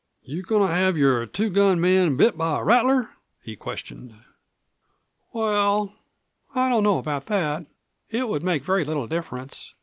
[0.23, 3.11] "You goin' to have your 'two gun' man bit by a rattler?"
[3.43, 4.15] he questioned.
[5.31, 5.93] "Well,
[6.55, 7.67] I don't know about that.
[8.09, 9.75] It would make very little difference.